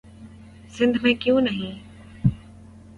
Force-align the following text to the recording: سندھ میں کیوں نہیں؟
سندھ 0.73 0.97
میں 1.03 1.13
کیوں 1.13 1.39
نہیں؟ 1.41 1.79